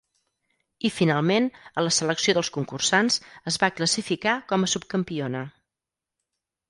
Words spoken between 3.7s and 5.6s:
classificar com a subcampiona.